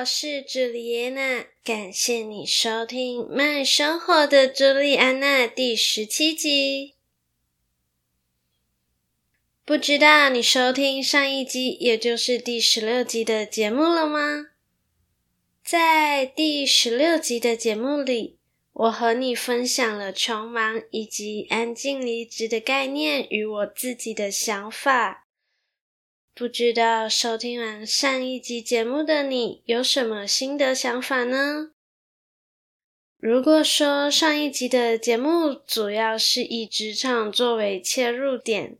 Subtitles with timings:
[0.00, 1.44] 我是朱莉安娜。
[1.62, 6.94] 感谢你收听《慢生活的朱莉安娜》第十七集。
[9.66, 14.46] 不知道你收听上一集，也就是第十六集的节目了吗？
[15.62, 18.38] 在第十六集的节目里，
[18.72, 25.26] 我和你分享了穷忙以及安静离职的概念与我自己的想法。
[26.40, 31.72] 不知道收听完上一集节目的你有什么心得想法呢？
[33.18, 38.78] 如果说上一集的节目主要是以职场作为切入点，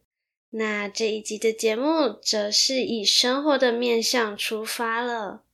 [0.49, 5.45] 那这一集的节目则是以生活的面向出发了。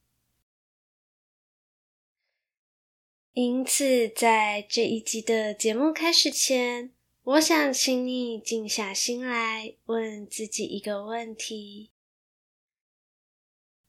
[3.32, 6.92] 因此，在这一集的节目开始前，
[7.24, 11.90] 我想请你静下心来，问自己一个问题。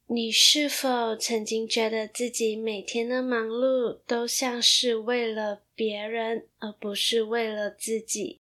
[0.09, 8.39] 你是否曾经觉得自己每天的忙碌都像是为了别人，而不是为了自己？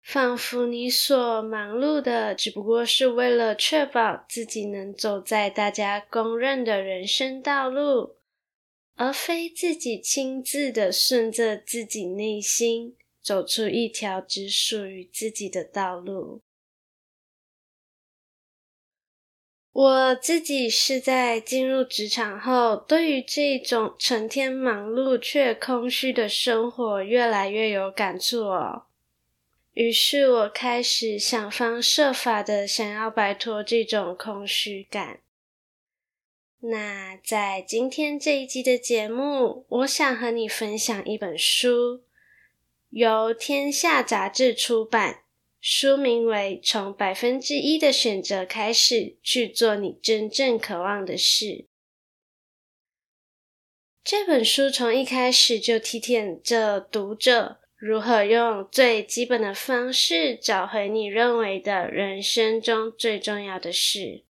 [0.00, 8.14] 仿佛你所忙碌的只不过是为了确保自己能走在大家公认的人生道路，
[8.94, 16.40] 而非自己亲自的顺着自己内心走出一条只属于自己的道路。
[19.74, 28.84] 我自己是在进入职场后，对于这种成天忙碌却空虚的生活越来越有感触哦。
[29.72, 35.18] 于是我开始想方设法的想要摆脱这种空虚感。
[36.60, 42.02] 那在今天这一集的节目，我想和你分享一本书，
[42.90, 45.23] 由天下杂志出版。
[45.66, 51.46] 书名为《从百分之一的选择开始，去做你真正渴望的事》。
[54.04, 64.24] 这本书从一开始就提点着读者如何用最基本的方式找回你认为的人生中最重要的事。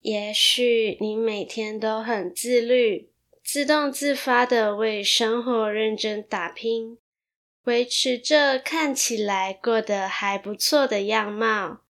[0.00, 3.10] 也许你每天都很自律，
[3.42, 6.98] 自动自发的为生活认真打拼。
[7.64, 11.80] 维持着看起来过得还不错的样貌，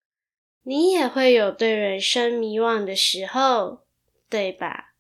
[0.63, 3.85] 你也会有对人生迷惘的时候，
[4.31, 4.95] 对吧？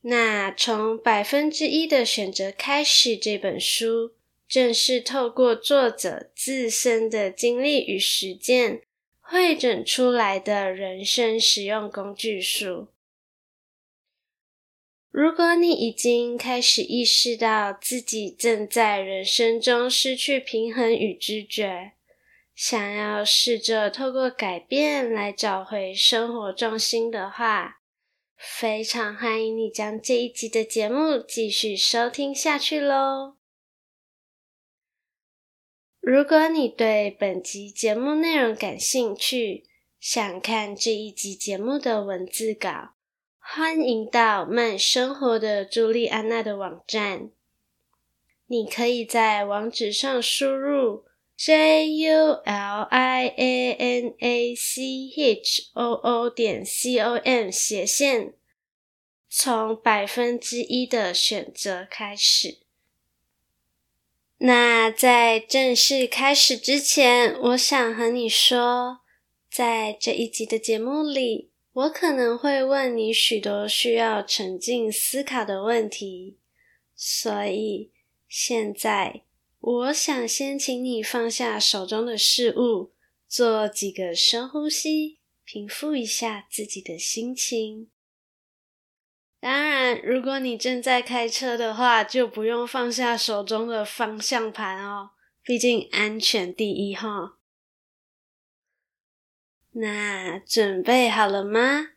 [0.00, 4.12] 那从百分之一的选择开始，这本书
[4.48, 8.82] 正是透过作者自身的经历与实践，
[9.20, 12.88] 汇整出来的人生实用工具书。
[15.16, 21.92] 如果你已经开始意识到自己正在人生中失去平衡与知觉，
[22.52, 27.80] 想要试着透过改变来找回生活重心的话，
[28.36, 33.36] 非常欢迎你将这一集的节目继续收听下去喽。
[36.00, 39.68] 如果你对本集节目内容感兴趣，
[40.00, 42.93] 想看这一集节目的文字稿。
[43.46, 47.30] 欢迎到慢生活的朱莉安娜的网站，
[48.46, 51.04] 你可以在网址上输入
[51.36, 54.82] j u l i a n a c
[55.14, 58.32] h o o 点 c o m 斜线，
[59.28, 62.60] 从百分之一的选择开始。
[64.38, 69.00] 那在正式开始之前，我想和你说，
[69.50, 71.53] 在这一集的节目里。
[71.74, 76.38] 我可能会问你许多需要沉静思考的问题，
[76.94, 77.90] 所以
[78.28, 79.22] 现在
[79.58, 82.92] 我想先请你放下手中的事物，
[83.26, 87.90] 做几个深呼吸，平复一下自己的心情。
[89.40, 95.10] 当然，如果你正在开车的话，就不用放下手中的方向盘哦，
[95.42, 97.38] 毕竟安全第一哈。
[99.76, 101.88] 那准备好了吗？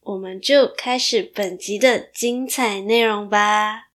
[0.00, 3.88] 我们就开始本集的精彩内容吧。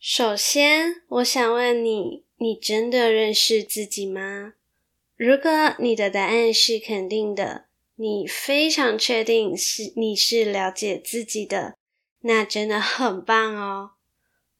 [0.00, 4.54] 首先，我想问你：你真的认识自己吗？
[5.16, 11.76] 如果你的答案是肯定的，你非常确定是你是了解自己的，
[12.22, 13.92] 那真的很棒哦。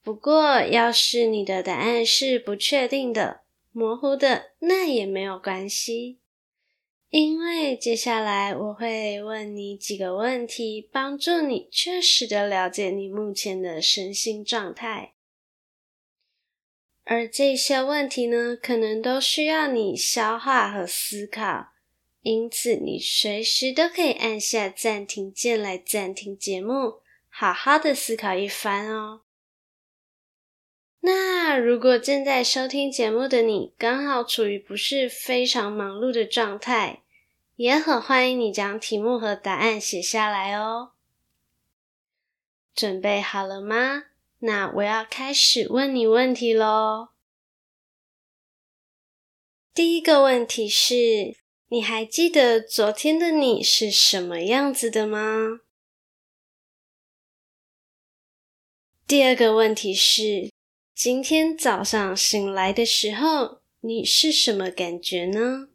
[0.04, 6.19] 不过，要是你的答案是不确定的、模糊的，那也没有关系，
[7.10, 15.14] 因为接下来我会问你几个问题，帮助你确实的了解你目前的身心状态。
[17.05, 21.69] 而这些问题呢，可能都需要你消化和思考，
[22.22, 29.21] 因此你随时都可以按下暂停键来暂停节目，好好的思考一番哦。
[31.04, 37.02] 那如果正在收听节目的你，刚好处于不是非常忙碌的状态，
[37.56, 40.93] 也很欢迎你将题目和答案写下来哦。
[42.72, 44.04] 准备好了吗？
[44.38, 47.08] 那我要开始问你问题喽。
[49.75, 55.62] 第一个问题是，你还记得昨天的你是什么样子的吗？
[59.05, 60.51] 第二个问题是，
[61.04, 65.69] 今天早上醒来的时候，你是什么感觉呢？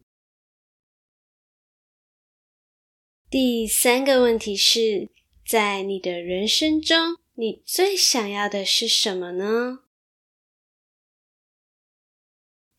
[3.28, 5.10] 第三个问题是，
[5.46, 9.80] 在你的人生中，你最想要的是什么呢？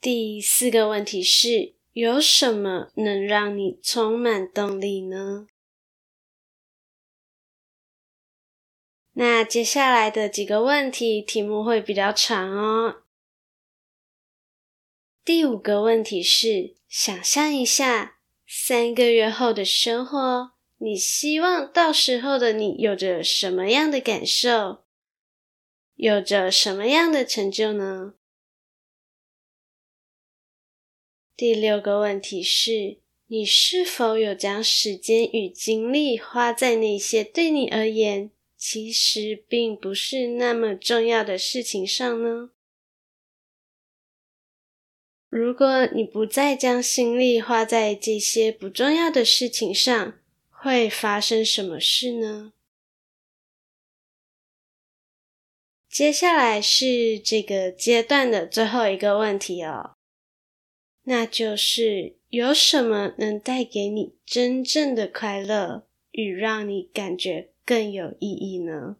[0.02, 5.46] 第四个问题是，有什么能让你充满动力呢？
[9.20, 13.04] 那接下来的几个问题，题目会比较长哦。
[15.26, 24.86] 第五个问题是，想象一下三个月后的生活，你希望到时候的你有着什么样的感受？
[25.96, 28.14] 有着什么样的成就呢？
[31.36, 42.50] 第六个问题是，你是否有将时间与精力花在那些对你而言，其实并不是那么重要的事情上呢？
[45.30, 50.20] 如果你不再将心力花在这些不重要的事情上，
[50.50, 52.52] 会发生什么事呢？
[55.88, 59.96] 接下来是这个阶段的最后一个问题哦，
[61.04, 68.98] 那就是有什么能带给你真正的快乐与让你感觉更有意义呢？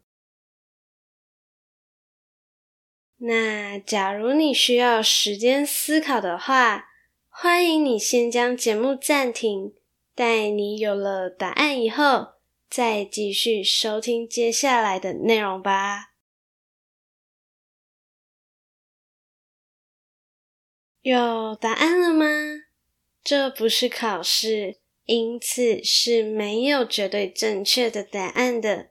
[3.16, 6.88] 那假如你需要时间思考的话，
[7.28, 9.74] 欢迎你先将节目暂停，
[10.14, 12.34] 待你有了答案以后，
[12.68, 16.12] 再继续收听接下来的内容吧。
[21.02, 22.24] 有答案了吗？
[23.24, 24.78] 这不是考试。
[25.04, 28.90] 因此是没有绝对正确的答案的，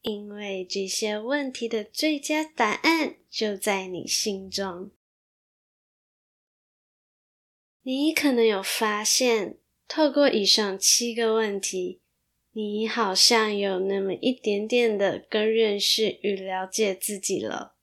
[0.00, 4.90] 因为这些问题的最佳答案就在你心中。
[7.82, 12.00] 你可能有发现，透过以上七个问题，
[12.50, 17.76] 你好像有那么一点点的更认识与了解自己了。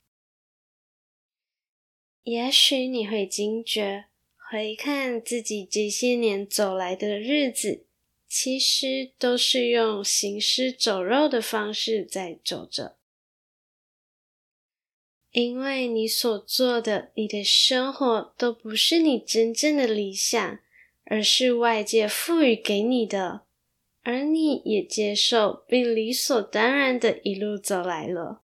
[2.23, 4.08] 也许你会惊觉。
[4.51, 7.85] 回看自己这些年走来的日子，
[8.27, 12.97] 其实都是用行尸走肉的方式在走着。
[15.29, 20.59] 因为你所做的，你的生活都不是你真正的理想，
[21.03, 23.45] 而是外界赋予给你的，
[24.01, 28.41] 而你也接受并理所当然的一路走来了。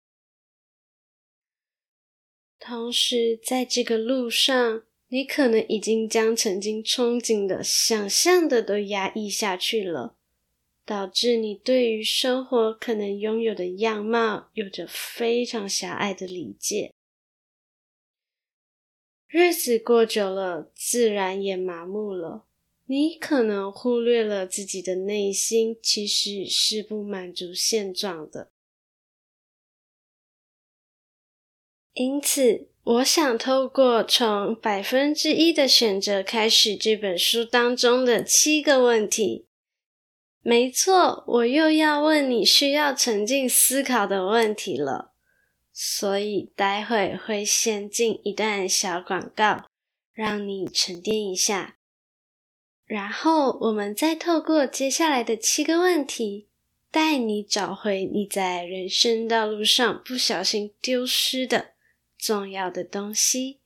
[2.58, 10.16] 同时，在这个路上，你可能已经将曾经憧憬的、想象的都压抑下去了，
[10.84, 16.94] 导致你对于生活可能拥有的样貌有着非常狭隘的理解。
[19.26, 22.46] 日子过久了，自然也麻木了。
[22.86, 28.52] 你可能忽略了自己的内心其实是不满足现状的，
[31.94, 32.69] 因此。
[32.82, 39.46] 我想透过从百分之一的选择开始这本书当中的七个问题，
[40.42, 45.12] 没错，我又要问你需要沉浸思考的问题了。
[45.72, 49.66] 所以待会会先进一段小广告，
[50.12, 51.76] 让你沉淀一下，
[52.86, 56.48] 然后我们再透过接下来的七个问题，
[56.90, 61.69] 带你找回你在人生道路上不小心丢失的。
[62.20, 63.60] 重要的东西，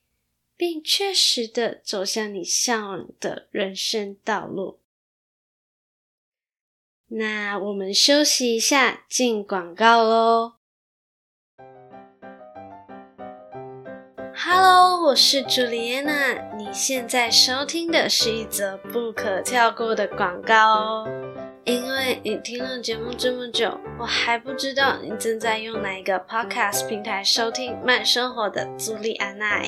[0.56, 4.78] 并确实的走向你向往的人生道路。
[7.08, 10.54] 那我们休息一下，进广告喽。
[14.36, 16.56] Hello，我是朱莉安娜。
[16.56, 21.33] 你现在收听的是一则不可跳过的广告哦。
[21.64, 29.62] 因为你听了节目这么久，我还不知道你正在用哪一个 Podcast 平台收听慢生活的朱莉安娜。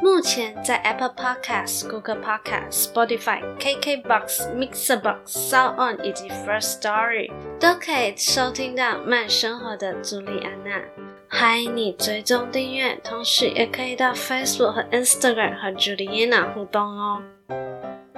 [0.00, 10.80] 目前在 Apple Podcast、Google Podcast、Spotify、KKBox、Mixbox、SoundOn 以及 First Story 都可以收听到慢生活的朱莉安娜。
[11.28, 17.20] 欢迎你追踪订阅，同时也可以到 Facebook 和 Instagram 和朱莉安娜互动哦。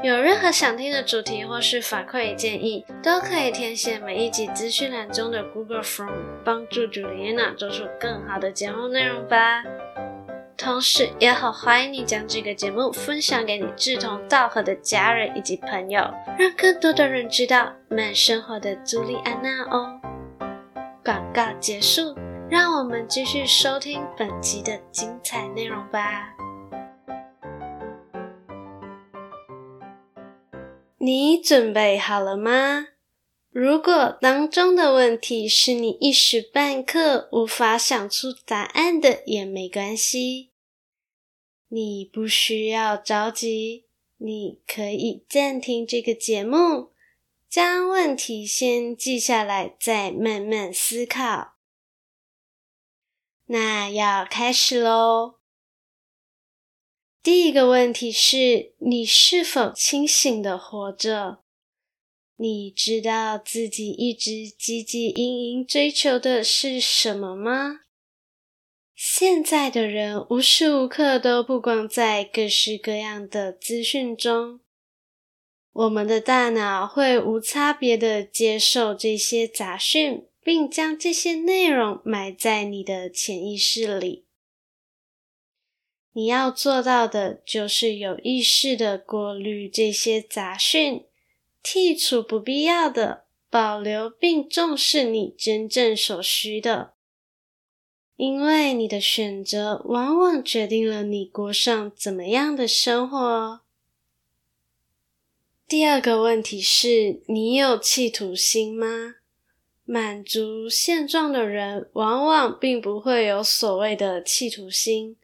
[0.01, 6.13] 有任何想听的主题或是反馈建议，都可以填写每一集资讯栏中的 Google Form，
[6.45, 9.65] 帮助朱莉安娜做出更好的节目内容吧。
[10.57, 16.01] 同时，也好欢迎你将这个节目分享给你志同道合的家人以及朋友，
[16.39, 20.01] 让更多的人知道慢生活的朱莉安娜哦。
[21.05, 22.15] 广告结束，
[22.49, 26.29] 让我们继续收听本集的精彩内容吧。
[31.09, 32.89] 你准备好了吗？
[33.49, 40.51] 如果当中的问题是你一时半刻无法想出答案的，也没关系。
[41.69, 43.87] 你不需要着急，
[44.19, 46.93] 你可以暂停这个节目，
[47.49, 51.55] 将问题先记下来，再慢慢思考。
[53.47, 55.38] 那要开始喽。
[57.21, 61.43] 第一个问题是，你是否清醒的活着？
[62.37, 67.81] 你知道自己一直汲汲营营追求的是什么吗？
[68.95, 74.61] 现在的人无时无刻都曝光在各式各样的资讯中，
[75.73, 84.28] 我们的大脑会无差别的接受这些杂讯，并将这些内容埋在你的潜意识里。
[86.19, 91.05] 你要做到的就是有意识的过滤这些杂讯，
[91.63, 96.95] 剔除不必要的，保留并重视你真正所需的。
[98.17, 103.61] 因为你的选择往往决定了你过上怎么样的生活。
[105.69, 109.15] 第二个问题是，你有企图心吗？
[109.85, 115.17] 满足现状的人往往并不会有所谓的企图心。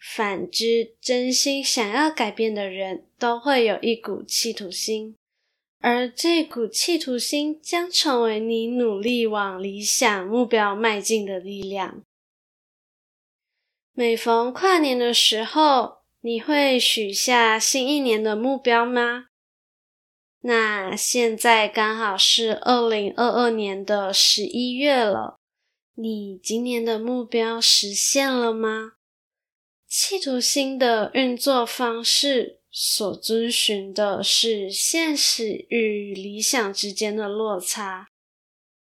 [0.00, 5.14] 反之，真心想要改变的人都会有一股企图心，
[5.80, 12.00] 而这股企图心将成为你努力往理想目标迈进的力量。
[13.92, 19.26] 每逢跨年的时候，你会许下新一年的目标吗？
[20.40, 25.36] 那现在刚好是二零二二年的十一月了，
[25.94, 28.94] 你今年的目标实现了吗？
[29.90, 38.06] 企图心的运作方式所遵循的是现实与理想之间的落差，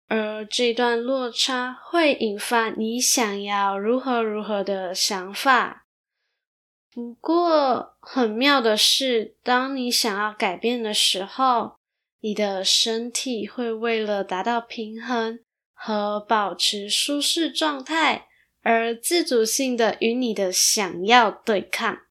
[0.09, 5.87] 而这段落差会引发你想要如何如何的想法。
[6.93, 11.77] 不过，很妙的是，当你想要改变的时候，
[12.19, 15.39] 你的身体会为了达到平衡
[15.73, 18.27] 和保持舒适状态。
[18.63, 22.03] 而自主性的与你的想要对抗，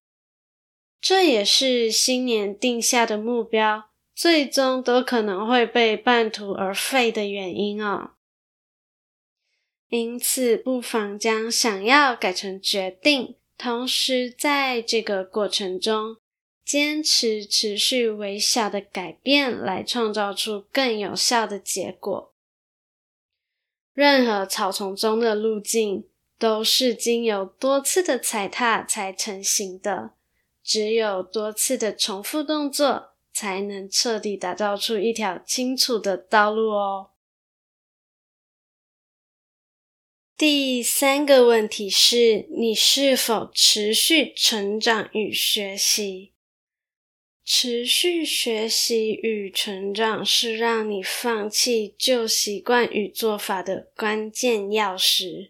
[1.00, 8.12] 这也是新年定下的目标，最终都可能会被半途而废的原因哦。
[9.90, 16.18] 因此，不妨将想要改成决定，同时在这个过程中，
[16.64, 22.34] 坚持持续微小的改变，来创造出更有效的结果。
[23.94, 26.08] 任何草丛中的路径，
[26.40, 30.12] 都是经由多次的踩踏才成型的，
[30.64, 37.12] 只有多次的重复动作，才能彻底打造出一条清楚的道路哦。
[40.38, 46.32] 第三个问题是，你是否持续成长与学习？
[47.44, 55.50] 持续学习与成长是让你放弃旧习惯与做法的关键钥匙。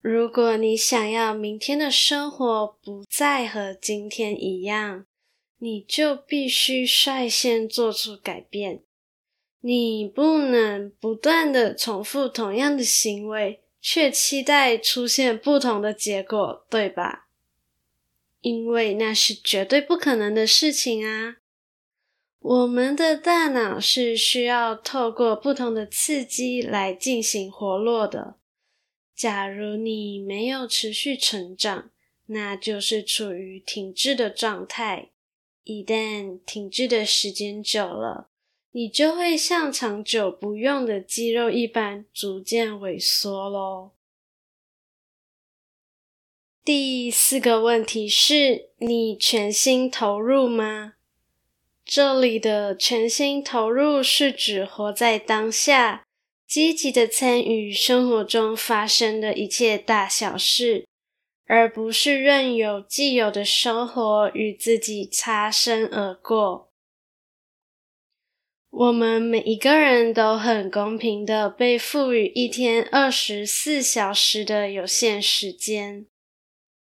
[0.00, 5.04] 如果你想要明天的生活不再和今天一样，
[5.58, 8.82] 你就必须率先做出改变。
[9.60, 17.26] 你不能不断的重复同样的行为，却期待出现不同的结果，对吧？
[18.40, 21.38] 因为那是绝对不可能的事情啊！
[22.38, 28.37] 我们的大脑是需要透过不同的刺激来进行活络的。
[29.18, 31.90] 假如你没有持续成长，
[32.26, 35.10] 那就是处于停滞的状态。
[35.64, 38.30] 一旦停滞的时间久了，
[38.70, 43.96] 你就会像长久不用的肌肉一般，逐渐萎缩咯。
[46.64, 50.94] 第四个问题是，你全心投入吗？
[51.84, 56.06] 这里的全心投入是指活在当下，
[56.48, 60.86] 积极的参与生活中发生的一切大小事，
[61.44, 66.72] 而不是任由既有的生活与自己擦身而过。
[68.70, 76.06] 我们每一个人都很公平的被赋予一天二十四小时的有限时间。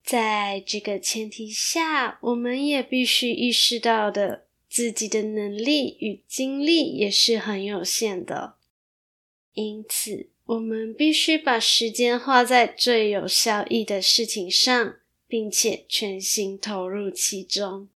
[0.02, 8.56] 在这个前提下，我们也必须意识到的，自己的能力与精力也是很有限的。
[9.54, 14.96] 因此，我们必须把时间花在最有效益的事情上，
[15.26, 17.88] 并且全心投入其中。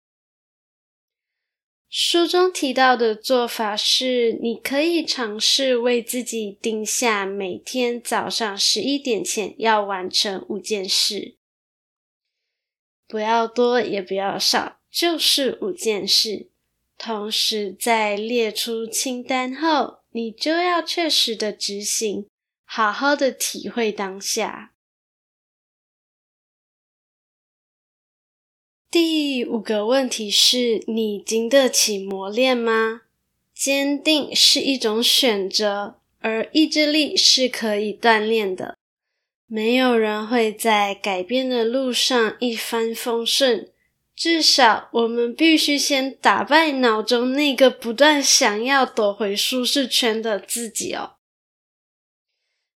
[1.89, 11.35] 书中提到的做法是，你可以尝试为自己定下每天早上十一点前要完成五件事。
[13.07, 16.49] 不要多，也不要少，就是五件事。
[16.95, 22.27] 同时，在列出清单后，你就要确实的执行，
[22.65, 24.73] 好好的体会当下。
[28.89, 33.01] 第五个问题是，你经得起磨练吗？
[33.53, 38.77] 坚定是一种选择，而意志力是可以锻炼的。
[39.45, 43.71] 没有人会在改变的路上一帆风顺，
[44.19, 51.15] 至少我们必须先打败脑中那个不断想要躲回舒适圈的自己哦。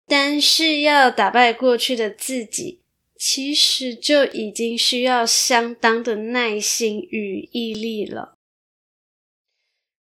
[0.05, 2.81] 但是要打败过去的自己，
[3.15, 8.33] 其实就已经需要相当的耐心与毅力了。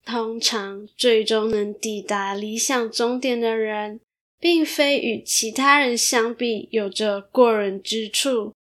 [0.04, 4.00] 通常，最终能抵达理想终点的人，
[4.40, 8.52] 并非与其他人相比有着过人之处，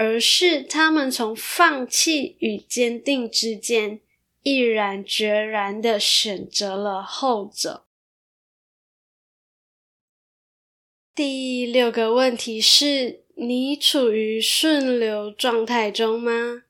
[0.00, 4.00] 而是他们从放弃与坚定之间，
[4.42, 7.84] 毅然决然地选择了后者。
[11.14, 16.62] 第六个问题是，你处于顺流状态中吗？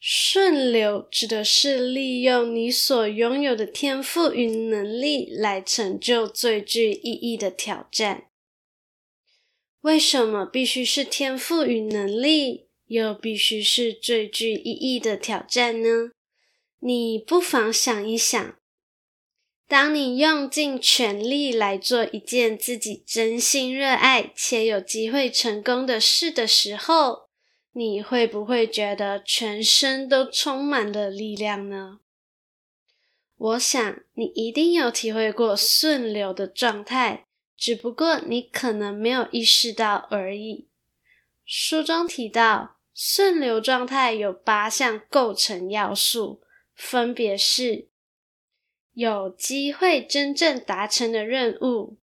[0.00, 8.28] 顺流指的是利用你所拥有的天赋与能力来成就最具意义的挑战。
[9.84, 16.10] 为什么必须是天赋与能力，又必须是最具意义的挑战呢？
[16.78, 18.56] 你不妨想一想，
[19.68, 27.28] 当你用尽全力来做一件自己真心热爱且有机会成功的事的时候，
[27.72, 31.98] 你会不会觉得全身都充满了力量呢？
[33.36, 37.26] 我想你一定有体会过顺流的状态，
[37.64, 40.68] 只不过你可能没有意识到而已。
[41.46, 46.42] 书中提到，顺流状态有八项构成要素，
[46.74, 47.88] 分别是：
[48.92, 51.96] 有机会真正达成的任务；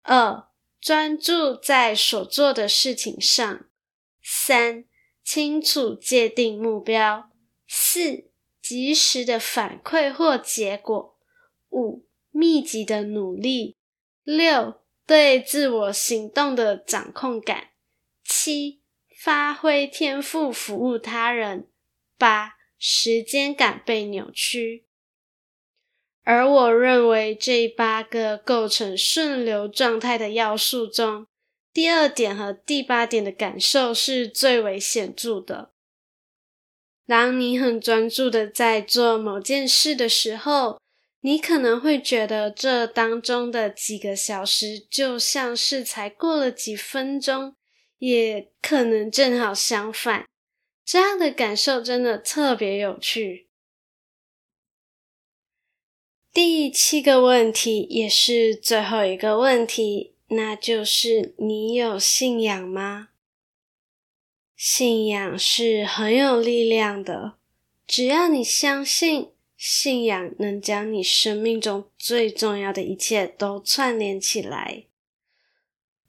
[0.00, 0.48] 二、
[0.80, 3.66] 专注在所做的事情上。
[4.22, 4.86] 三、
[5.22, 7.28] 清楚界定目标；
[7.68, 8.30] 四、
[8.62, 11.18] 及时的反馈或结果；
[11.68, 13.75] 五、密集的努力；
[14.26, 17.68] 六、对自我行动的掌控感；
[18.24, 18.82] 七、
[19.16, 21.68] 发挥天赋服务他人；
[22.18, 24.84] 八、时间感被扭曲。
[26.24, 31.28] 而我认为这八个构成顺流状态的要素中，
[31.72, 35.70] 第二点和第八点的感受是最为显著的。
[37.06, 40.80] 当你很专注的在做某件事的时候，
[41.26, 47.56] 你可能会觉得这当中的几个小时就像是才过了几分钟，
[47.98, 50.28] 也可能正好相反。
[50.84, 53.48] 这样的感受真的特别有趣。
[56.32, 60.14] 第七个问题，也是最后一个问题。
[60.28, 63.08] 那就是你有信仰吗？
[64.54, 67.36] 信仰是很有力量的，
[67.84, 74.84] 只要你相信，信仰能将你生命中最重要的一切都串联起来。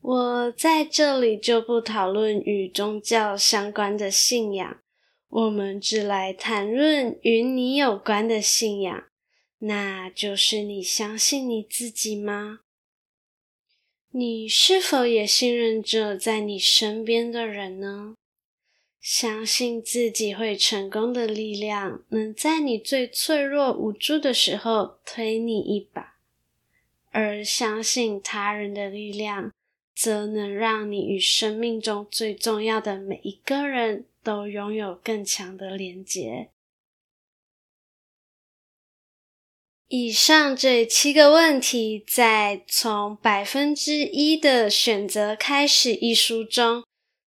[0.01, 4.79] 我在这里就不讨论与宗教相关的信仰，
[5.29, 9.03] 我们只来谈论与你有关的信仰，
[9.59, 12.59] 那就是你相信你自己吗？
[14.11, 18.15] 你是否也信任着在你身边的人呢？
[18.99, 26.17] 相信自己会成功的力量，能在你最脆弱无助的时候推你一把；
[27.11, 29.53] 而相信他人的力量，
[29.95, 36.49] 则能让你与生命中最重要的每一个人都拥有更强的连结。
[39.87, 46.83] 以上这七个问题，在从百分之一的选择开始一书中，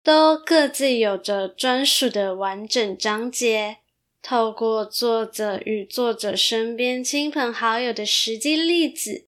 [0.04, 3.78] 都各自有着专属的完整章节。
[4.22, 9.26] 透过作者与作者身边亲朋好友的实际例子，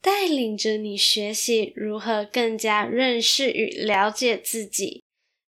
[0.00, 5.02] 带领着你学习如何更加认识与了解自己。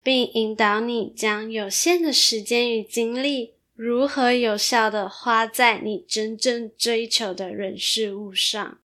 [0.03, 8.79] 并引导你将有限的时间与精力，如何有效地花在你真正追求的人事物上。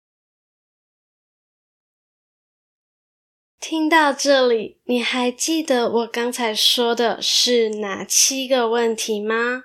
[3.61, 9.65] 听到这里，你还记得我刚才说的是哪七个问题吗？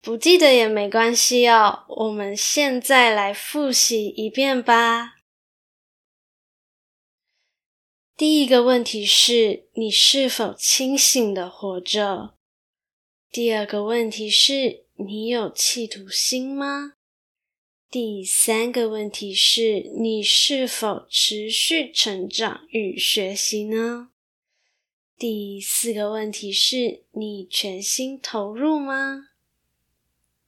[0.00, 5.18] 不记得也没关系哦，我们现在来复习一遍吧。
[8.16, 12.34] 第一个问题是你是否清醒的活着？
[13.30, 16.94] 第二个问题是你有企图心吗？
[17.92, 24.08] 第三个问题是你是否持续成长与学习呢？
[25.18, 29.28] 第四个问题是你全心投入吗？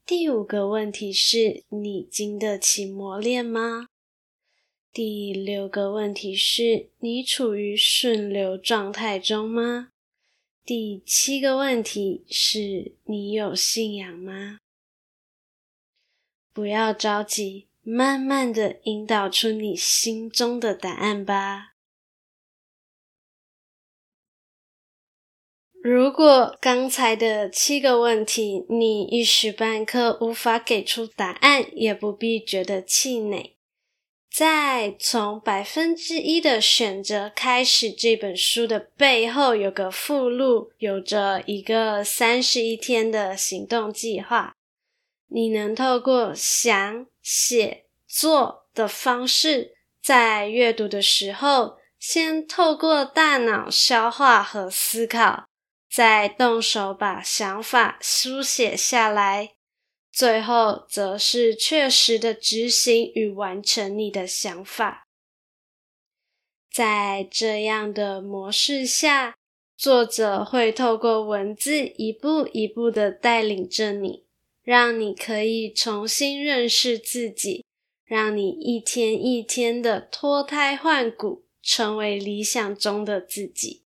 [0.06, 3.88] 第五个问题是你经得起磨练吗？
[4.90, 9.90] 第六个问题是你处于顺流状态中吗？
[10.64, 14.60] 第七个问题是你有信仰吗？
[16.54, 21.72] 不要着急，慢慢的引导出你心中的答案吧。
[25.82, 33.56] 如果刚才的七个问题你一时半刻无法给出答案，也不必觉得气馁。
[34.30, 44.53] 在从百分之一的选择开始，这本书的背后有个附录，有着一个三十一天的行动计划。
[45.34, 55.48] 你能透过想、写、做的方式，在阅读的时候，先透过大脑消化和思考，
[55.90, 59.54] 再动手把想法书写下来。
[60.12, 65.08] 最后，则是确实的执行与完成你的想法。
[66.70, 69.34] 在这样的模式下，
[69.76, 74.23] 作者会透过文字一步一步的带领着你，
[74.64, 77.66] 让你可以重新认识自己，
[78.02, 83.82] 让你一天一天的脱胎换骨，成为理想中的自己。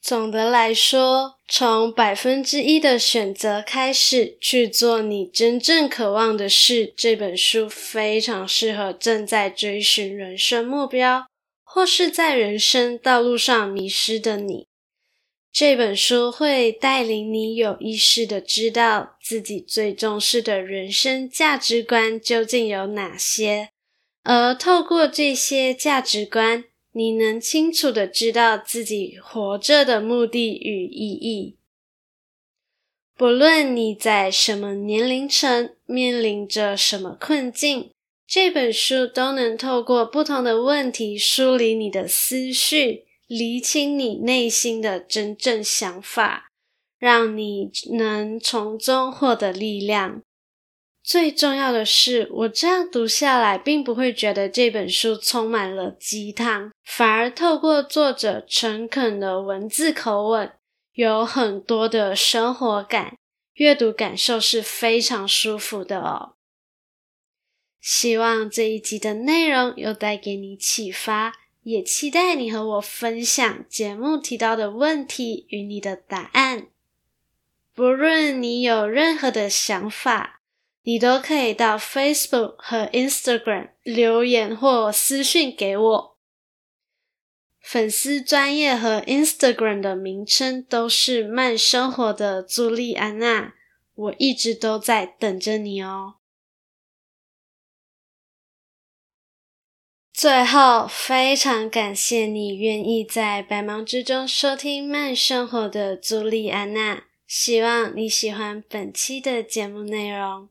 [0.00, 11.26] 总的来说，从百分之一的选择开始去做你真正渴望的事，这本书非常适合正在追寻人生目标，
[11.64, 14.67] 或是在人生道路上迷失的你。
[15.60, 23.70] 这本书会带领你有意识的知道自己最重视的人生价值观究竟有哪些，
[24.22, 31.56] 而透过这些价值观，你能清楚的知道自己活着的目的与意义。
[33.16, 37.90] 不论你在什么年龄层，面临着什么困境，
[38.28, 46.48] 这本书都能透过不同的问题梳理你的思绪，厘清你内心的真正想法，
[46.98, 50.22] 让你能从中获得力量。
[51.04, 60.52] 最重要的是，我这样读下来，并不会觉得这本书充满了鸡汤，反而透过作者诚恳的文字口吻，
[60.92, 63.16] 有很多的生活感，
[63.54, 66.34] 阅读感受是非常舒服的哦。
[67.80, 71.32] 希望这一集的内容有带给你启发，
[71.68, 76.68] 也期待你和我分享节目提到的问题与你的答案。
[77.74, 80.40] 不论你有任何的想法，
[80.84, 86.16] 你都可以到 Facebook 和 Instagram 留言或私讯给我。
[87.60, 93.52] 粉丝专业和 Instagram 的名称都是慢生活的朱莉安娜，
[93.94, 96.14] 我一直都在等着你哦。
[100.20, 107.04] 最后，非常感谢你愿意在百忙之中收听慢生活的朱莉安娜。
[107.24, 110.48] 希望你喜欢本期的节目内容。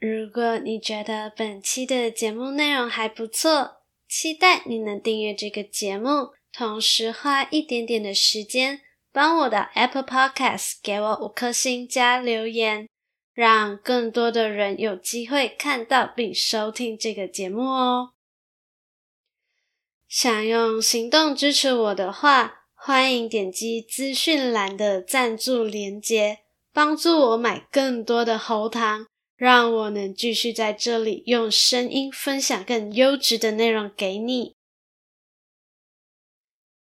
[0.00, 8.80] 如果你觉得本期的节目内容还不错，期待你能订阅这个节目，同时花一点点的时间
[9.12, 12.88] 帮我的 Apple Podcast 给我五颗星加留言，
[13.32, 18.14] 让更多的人有机会看到并收听这个节目哦。
[20.16, 26.38] 想用行动支持我的话，欢迎点击资讯栏的赞助连接，
[26.72, 34.54] 帮助我买更多的喉糖，让我能继续在这里用声音分享更优质的内容给你。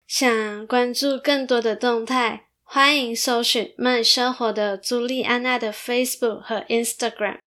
[0.07, 7.41] 想关注更多的动态，欢迎搜寻慢生活的朱莉安娜的 Facebook 和 Instagram。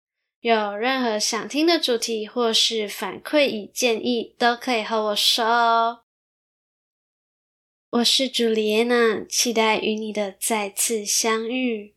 [0.45, 6.01] 有任何想听的主题或是反馈与建议，都可以和我说哦。
[7.89, 11.94] 我是朱莉安娜，期待与你的再次相遇。